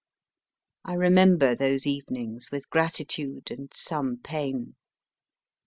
I 0.83 0.95
remember 0.95 1.53
those 1.53 1.85
evenings 1.85 2.49
with 2.51 2.71
gratitude 2.71 3.51
and 3.51 3.69
some 3.71 4.17
pain. 4.17 4.73